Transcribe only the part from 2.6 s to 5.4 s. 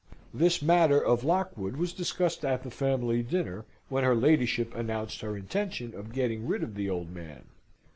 the family dinner, when her ladyship announced her